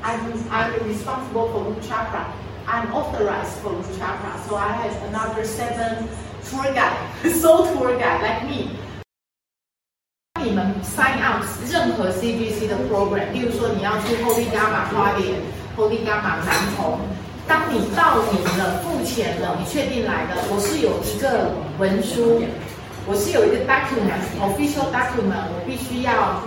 [0.04, 0.21] I'm
[0.52, 2.26] I'm responsible for root chakra.
[2.67, 6.08] I'm authorized for root chakra, so I have another seven
[6.50, 6.98] tour guide,
[7.42, 8.70] so tour guide like me。
[10.44, 15.40] 你们 sign up 任何 CGC 的 program，例如说你要去 Holy Gamma 花莲、
[15.78, 16.98] Holy Gamma 南投，
[17.48, 22.42] 当你报名了、付钱了，你确定来了，我是有一个文书，
[23.06, 26.42] 我是有一个 document official document，我必须要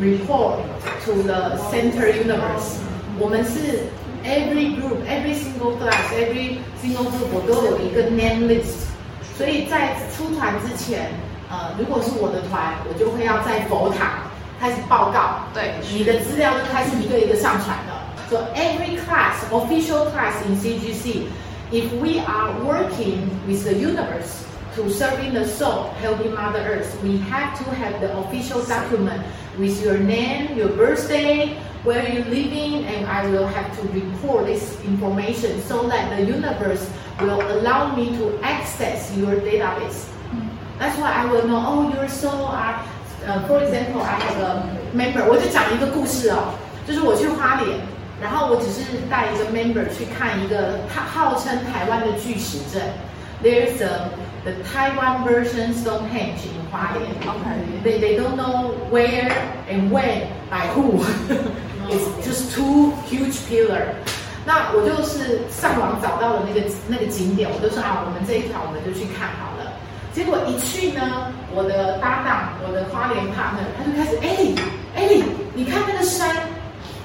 [0.00, 0.58] report
[1.04, 2.80] to the center universe。
[3.20, 3.86] 我们是
[4.24, 8.89] every group、every single class、every single group name list。
[9.39, 11.11] 所以在出团之前，
[11.49, 18.01] 呃，如果是我的团，我就会要在佛堂开始报告，对，你的资料就开始一个一个上传了。
[18.29, 21.27] So every class, official class in CGC,
[21.71, 27.19] if we are working with the universe to serving the soul, helping Mother Earth, we
[27.29, 29.21] have to have the official document
[29.59, 34.75] with your name, your birthday, where you're living, and I will have to report this
[34.83, 36.89] information so that the universe
[37.21, 40.05] will allow me to access your database.
[40.79, 42.83] That's why I will know, oh, your soul are,
[43.25, 45.25] uh, for example, I have a member.
[45.25, 46.53] 我就讲一个故事哦，
[46.85, 47.79] 就是我去花莲，
[48.21, 52.81] 然后我只是带一个 member 去看一个他号称台湾的巨石阵。
[53.41, 54.09] There's a
[54.43, 57.15] the Taiwan version Stonehenge in Hualien.
[57.19, 57.81] Okay.
[57.83, 59.31] They, they don't know where
[59.67, 61.03] and when by who.
[61.89, 63.95] it's just two huge pillar.
[64.46, 69.72] 那我就是上网找到了那个那个景点，我就说啊，我们这一条我们就去看好了。
[70.12, 74.28] 结果一去呢，我的搭档，我的花莲 partner，他就开始，哎，
[74.96, 75.22] 哎，
[75.54, 76.34] 你看那个山，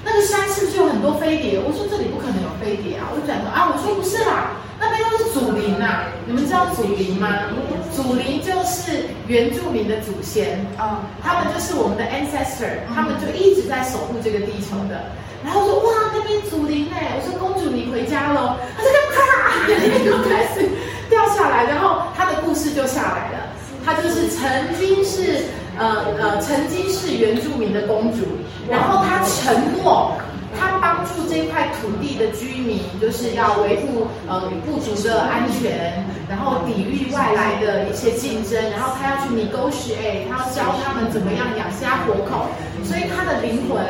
[0.06, 1.58] 那个山是不是有很多飞碟？
[1.58, 3.10] 我说这里不可能有飞碟啊！
[3.10, 7.50] 我就讲说啊，我说不是啦，那边都是祖灵呐、你们知道祖灵吗？
[7.90, 15.10] 祖灵就是原住民的祖先，啊，他们就是我们的 ancestor，他们就一直在守护这个地球的。
[15.42, 20.70] 然后我说哇，那边祖灵哎，我说公主你回家喽，他就啪，眼泪就开始
[21.10, 23.50] 掉下来，然后他的故事就下来了。
[23.84, 24.46] 他就是曾
[24.78, 25.46] 经是
[25.78, 28.24] 呃呃曾经是原住民的公主，
[28.68, 30.16] 然后她承诺。
[30.58, 42.46] 她帮助这块土地的居民，就是要维护呃部族的安全，然后抵御外来的一些竞争，然后她要去 negotiate，她要教他们怎么样养家活口，
[42.84, 43.84] 所以她的灵魂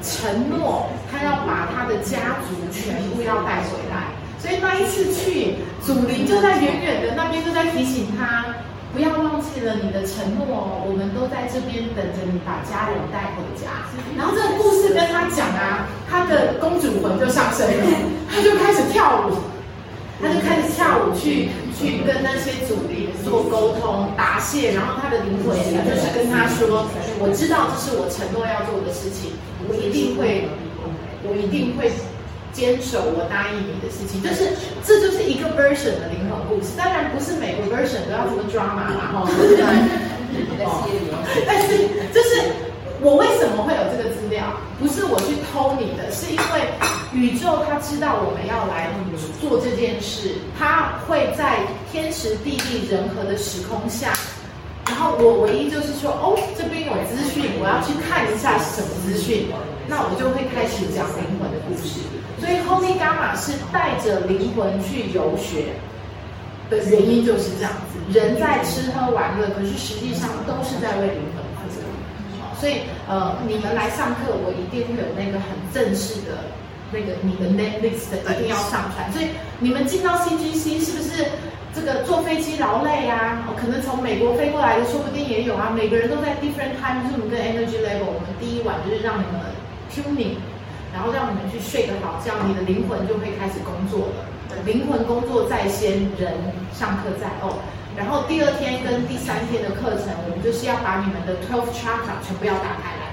[0.00, 4.06] 承诺，她要把她的家族全部要带回来。
[4.38, 8.44] 所以那一次去，祖灵就在远远的那边就在提醒她，
[8.92, 13.88] 不要忘记了你的承诺哦，我们都在这边等着你把家人带回家。
[14.16, 17.84] 然后这个故事跟他讲啊，他的公主魂就上升了，
[18.28, 19.40] 他就开始跳舞，
[20.20, 26.84] 他就开始跳舞去去跟那些祖灵做沟通答谢，然后他的灵魂也就是跟他说，
[27.18, 29.32] 我知道这是我承诺要做的事情，
[29.68, 30.48] 我一定会，
[31.24, 31.90] 我一定会。
[32.52, 34.52] 坚守我答应你的事情，就是
[34.84, 36.76] 这就是一个 version 的灵魂故事。
[36.76, 39.24] 当然不是每个 version 都要这么 drama 嘛，哈。
[41.46, 41.78] 但是
[42.12, 42.52] 就是
[43.00, 44.44] 我为什么会有这个资料？
[44.78, 46.42] 不是我去偷你的，是因为
[47.12, 48.90] 宇宙它知道我们要来
[49.40, 51.60] 做这件事，它会在
[51.90, 54.12] 天时地利人和的时空下。
[54.86, 59.46] 然后我唯一就是说，哦，这边有资讯，我要去看一下什么资讯，
[59.86, 62.00] 那我就会开始讲灵魂的故事。
[62.42, 65.78] 所以 Holy Gamma 是带着灵魂去游学
[66.68, 68.02] 的原因就是这样子。
[68.12, 71.78] 人在吃喝玩乐，可是实际上都是在为灵魂负责。
[72.58, 76.50] 所以呃，你们来上课，我一定会有那个很正式的
[76.90, 79.12] 那个你的 name list 一定要上传。
[79.12, 79.28] 所以
[79.60, 81.30] 你们进到 CGC 是不是
[81.72, 83.46] 这个坐飞机劳累啊？
[83.56, 85.70] 可能从美国飞过来的，说不定也有啊。
[85.72, 88.10] 每个人都在 different time zone 跟 energy level。
[88.10, 89.38] 我们第一晚就是让你们
[89.94, 90.34] tuning。
[90.92, 94.28] 然后让你们去睡个好觉，你的灵魂就会开始工作了。
[94.64, 96.34] 灵魂工作在先，人
[96.72, 97.58] 上课在后。
[97.96, 103.12] 然后第二天跟第三天的课程，我们就是要把你们的 twelve chakra 全部要打开来。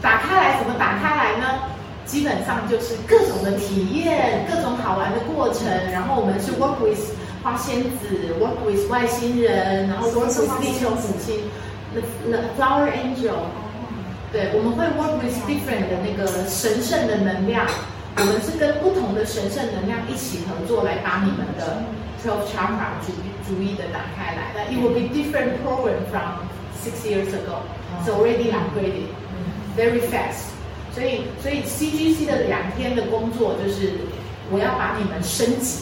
[0.00, 1.60] 打开来怎么打开来呢？
[2.04, 5.68] 基本上就是各种的体验，各种好玩的过程。
[5.92, 11.40] 然后我们是 work with 花仙子，work with 外星人，然后 work with 地球母亲
[11.92, 13.48] ，the the flower angel。
[14.30, 15.07] 对，我们会 work
[15.46, 17.66] different 的那个神圣的能量，
[18.16, 21.82] 我们是跟不同的神圣能量一起合作，来把你们的
[22.22, 23.12] twelve chakra 逐
[23.46, 24.52] 逐一的打开来。
[24.54, 26.46] 那 it will be different program from
[26.82, 27.62] six years ago.
[28.00, 29.08] It's already upgraded
[29.76, 30.50] very fast.
[30.94, 33.92] 所以，所以 CGC 的两天的工作就是
[34.50, 35.80] 我要把你们升级，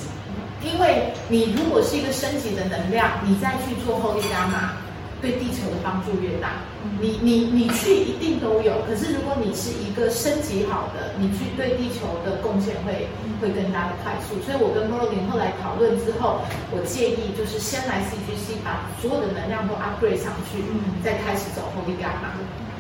[0.63, 4.86] 因为你如果是一个升级的能量，你再去做 Holy Gamma。
[5.23, 6.61] 对地球的帮助越大，
[7.01, 8.83] 你你你去一定都有。
[8.87, 13.09] 可是如果你是一个升级好的，你去对地球的贡献会
[13.41, 14.37] 会更加的快速。
[14.45, 16.41] 所以我跟 Merlin 后来讨论之后，
[16.71, 20.61] 我建议就是先来 CGC 把所有的能量都 upgrade 上去，
[21.03, 22.37] 再开始走 Holy Gamma。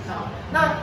[0.07, 0.77] 好，那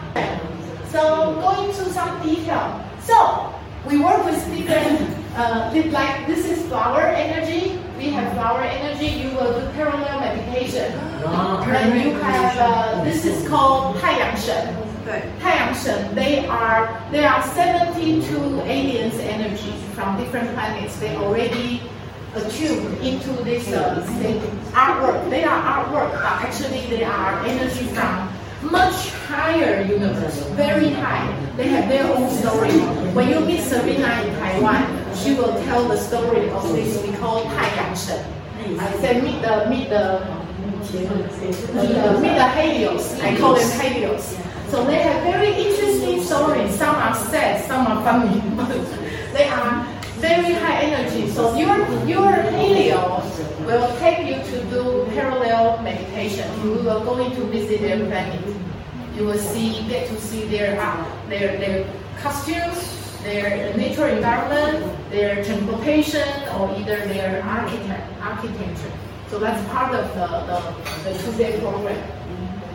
[0.92, 2.82] So going to some detail.
[3.02, 3.50] So
[3.88, 7.80] we work with different, uh, like this is flower energy.
[8.03, 10.93] we have flower energy, you will do parallel meditation.
[11.25, 11.63] Oh.
[11.67, 14.75] And you have uh, this is called 太阳神.
[15.05, 20.99] 对，太阳神, they are there are 72 aliens energy from different planets.
[21.01, 21.81] They already
[22.37, 25.31] attuned into this uh, state artwork.
[25.31, 28.29] They are artwork, but actually they are energy from
[28.63, 31.26] much higher universe, very high.
[31.58, 32.78] They have their own story.
[33.18, 37.44] When you meet Serena in Taiwan, she will tell the story of this we call
[37.44, 38.22] Tai Yang Shen.
[38.80, 40.22] I said meet the meet the
[40.94, 41.10] meet
[41.98, 43.20] the, meet Helios.
[43.20, 44.38] I call them Helios.
[44.70, 46.74] So they have very interesting stories.
[46.78, 48.40] Some are sad, some are funny.
[49.34, 49.86] they are
[50.18, 51.30] very high energy.
[51.30, 53.28] So your your Helios
[53.66, 56.48] will take you to do parallel meditation.
[56.64, 58.64] You will going to visit their planet.
[59.16, 61.86] You will see get to see their uh, their their
[62.20, 68.92] costumes, their natural environment, their transportation, or either their architect architecture.
[69.30, 71.98] So that's part of the, the, the two-day program.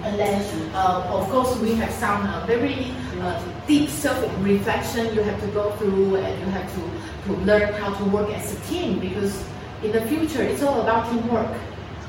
[0.05, 0.43] And then,
[0.75, 5.71] uh, of course, we have some uh, very uh, deep self-reflection you have to go
[5.73, 6.83] through, and you have to,
[7.27, 9.45] to learn how to work as a team because
[9.83, 11.51] in the future it's all about teamwork.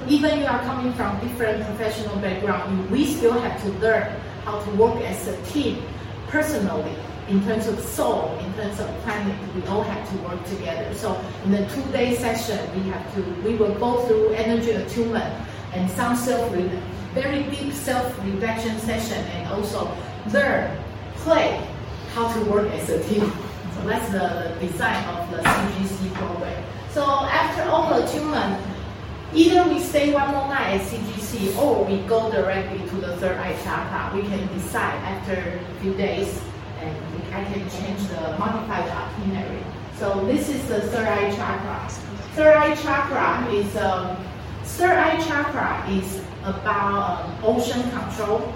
[0.07, 4.69] Even you are coming from different professional background, we still have to learn how to
[4.71, 5.83] work as a team
[6.27, 6.95] personally
[7.29, 10.93] in terms of soul, in terms of planning, we all have to work together.
[10.95, 15.31] So in the two-day session, we have to, we will go through energy attunement
[15.73, 16.51] and some self,
[17.13, 19.95] very deep self-reflection session, and also
[20.33, 20.75] learn,
[21.17, 21.63] play,
[22.15, 23.31] how to work as a team.
[23.75, 26.63] So that's the design of the CGC program.
[26.91, 28.59] So after all the attunement,
[29.33, 33.37] either we stay one more night at CGC or we go directly to the third
[33.37, 34.15] eye chakra.
[34.15, 36.41] We can decide after a few days
[36.79, 36.95] and
[37.33, 39.63] I can change the modify the itinerary.
[39.97, 41.89] So this is the third eye chakra.
[42.35, 44.17] Third eye chakra is um,
[44.63, 48.53] third eye chakra is about um, ocean control.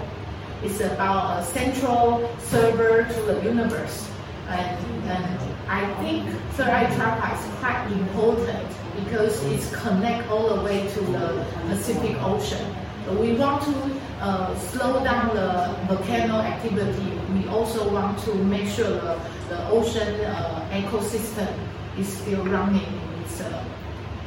[0.62, 4.10] It's about a central server to the universe.
[4.48, 10.62] And, and I think third eye chakra is quite important because it's connect all the
[10.62, 12.74] way to the Pacific Ocean.
[13.20, 17.20] We want to uh, slow down the volcano activity.
[17.34, 19.20] We also want to make sure the,
[19.50, 21.52] the ocean uh, ecosystem
[21.98, 23.64] is still running in its uh,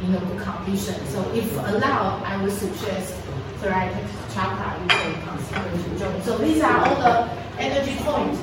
[0.03, 0.95] a good condition.
[1.07, 3.15] So if allowed, I would suggest
[3.59, 6.21] thoracic chakra you can consider to join.
[6.21, 8.39] So these are all the energy points.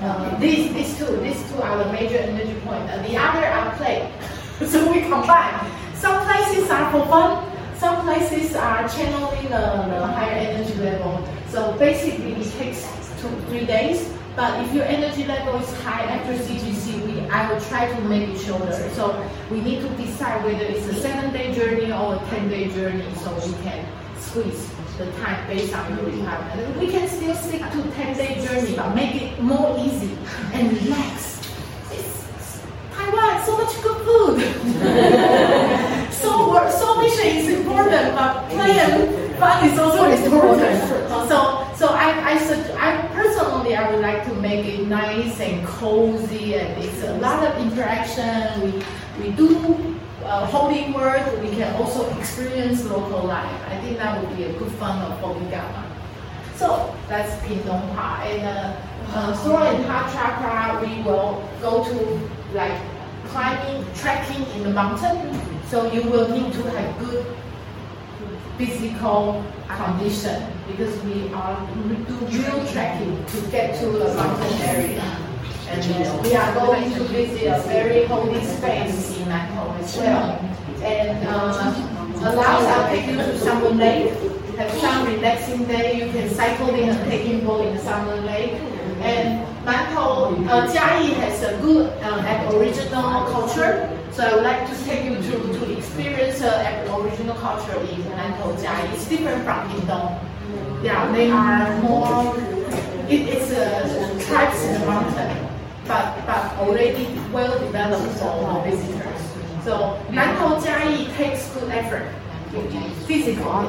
[0.00, 2.92] Uh, these, these two, these two are the major energy points.
[2.92, 4.12] Uh, the other are play.
[4.66, 5.70] so we combine.
[5.94, 11.26] Some places are for fun, some places are channeling the, the higher energy level.
[11.48, 12.86] So basically it takes
[13.20, 14.12] two, three days.
[14.36, 18.30] But if your energy level is high after CGC, we, I will try to make
[18.30, 18.90] it shorter.
[18.90, 23.32] So we need to decide whether it's a seven-day journey or a 10-day journey so
[23.46, 23.86] we can
[24.18, 26.78] squeeze the time based on your requirement.
[26.80, 30.16] We can still stick to 10-day journey, but make it more easy
[30.52, 31.38] and relax.
[31.92, 32.60] It's,
[32.92, 34.53] Taiwan, so much good food.
[36.12, 40.80] so work, so mission is important, but play and fun is also important.
[41.28, 42.34] So, so I, I,
[42.78, 47.44] I personally, I would like to make it nice and cozy, and it's a lot
[47.44, 48.62] of interaction.
[48.62, 48.82] We,
[49.22, 51.24] we do uh, holy work.
[51.42, 53.60] We can also experience local life.
[53.68, 55.84] I think that would be a good fun of Holy Gamma.
[56.56, 58.24] So that's Pindongpa.
[58.24, 58.80] And uh,
[59.12, 62.80] uh, Throat and Heart Chakra, we will go to like
[63.34, 65.18] climbing, trekking in the mountain.
[65.66, 67.26] So you will need to have good
[68.56, 71.58] physical condition because we are
[72.06, 75.02] do real trekking to get to the mountain area.
[75.66, 80.38] And we are going to visit a very holy space in Nantou as well.
[80.84, 84.12] And uh, allows take you to Sun Moon Lake,
[84.58, 86.06] have some relaxing day.
[86.06, 88.73] You can cycle in a taking boat in the Sun Moon Lake.
[89.04, 93.90] And Nantou, uh, Jiayi has a good uh, Aboriginal culture.
[94.12, 98.56] So I would like to take you to, to experience uh, Aboriginal culture in Nantou
[98.56, 98.94] Jiayi.
[98.94, 100.18] It's different from Pindong.
[100.82, 102.34] Yeah, they are more,
[103.08, 105.48] it, it's a tribes in the mountain,
[105.86, 109.20] but, but already well developed for visitors.
[109.64, 112.08] So Nantou Jiayi takes good effort.
[112.54, 113.66] Physical,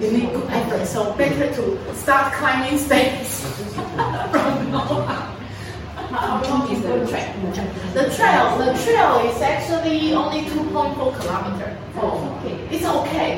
[0.00, 0.84] you need good effort.
[0.86, 3.44] So better to start climbing stairs
[4.32, 5.34] from now on.
[6.10, 7.32] How long is the trail?
[7.94, 11.78] The trail, the trail is actually only 2.4 kilometer.
[11.96, 12.74] Oh, okay.
[12.74, 13.36] It's okay.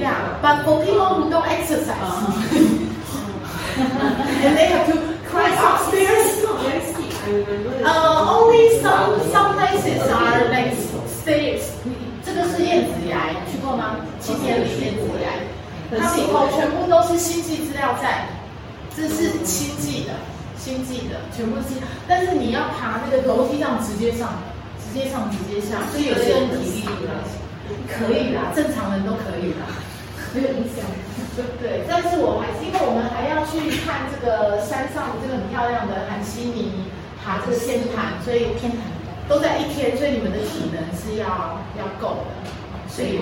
[0.00, 2.42] Yeah, but for people who don't exercise,
[3.76, 6.46] and they have to climb upstairs.
[7.84, 10.74] Uh, only some some places are like
[11.06, 11.76] stairs.
[12.50, 13.96] 这是燕子崖，去过吗？
[14.18, 15.38] 青年里燕子崖，
[15.96, 18.26] 它里头全部都是星际资料在，
[18.96, 20.10] 这是星际的，
[20.58, 21.78] 星际的全部是，
[22.08, 24.34] 但是你要爬那个楼梯上直接上，
[24.82, 26.88] 直接上直接下，所以有些人体力
[27.86, 29.70] 可以啦，正常人都可以啦，
[30.34, 30.84] 没有影响。
[31.62, 36.90] 对，但是我还是因为我们还要去看这个山上这个很漂亮的韩西尼
[37.22, 38.74] 爬这个仙潭，所以偏袒
[39.29, 42.31] 都在一天，所以你们的体能是要要够的，
[42.87, 43.19] 所以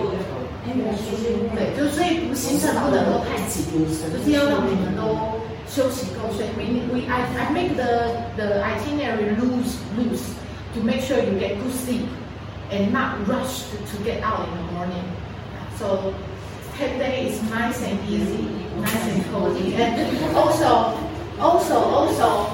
[1.56, 6.32] 对，就所以行程不能够太紧，就是要让你们都休息够。
[6.34, 6.64] 所以 we
[6.94, 10.32] we I I make the the itinerary loose loose
[10.74, 12.08] to make sure you get good sleep
[12.72, 15.04] and not rush to, to get out in the morning.
[15.78, 16.14] So
[16.78, 18.48] 10 days is nice and easy,
[18.80, 19.76] nice and cozy.
[19.76, 20.94] And also,
[21.40, 22.48] also, also,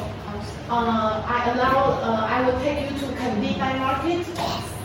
[0.71, 4.27] uh, I allow, uh, I will take you to Kandi Night Market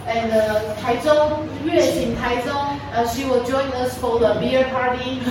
[0.08, 5.20] and uh, Taichung, Yue Xin Taichung, uh, she will join us for the beer party.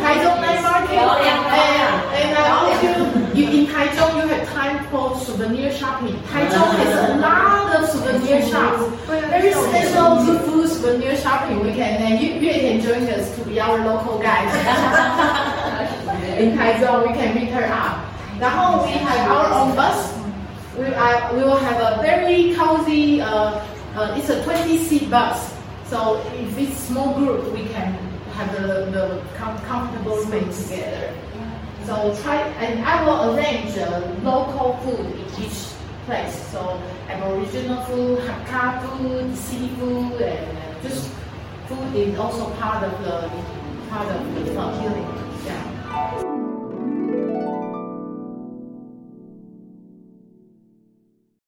[0.00, 5.16] Taichung Night Market, Yeah, and, and I also, you, in Taichung, you have time for
[5.20, 6.16] souvenir shopping.
[6.32, 8.96] Taichung has a lot of souvenir shops.
[9.06, 13.78] Very special food souvenir shopping weekend, and you, you can join us to be our
[13.86, 15.46] local guide.
[16.40, 18.06] in Taichung, we can meet her up.
[18.40, 20.14] 然后 we have our own bus.
[20.78, 20.84] We,
[21.36, 23.60] we will have a very cozy, uh,
[23.94, 25.52] uh, it's a 20 seat bus.
[25.86, 27.92] So if it's small group, we can
[28.32, 31.12] have the, the com- comfortable space together.
[31.84, 35.68] So try, and I will arrange uh, local food in each
[36.06, 36.40] place.
[36.52, 41.10] So Aboriginal food, Hakka food, seafood, and uh, just
[41.66, 43.28] food is also part of the
[43.90, 44.80] part of the fun.
[45.44, 46.29] Yeah.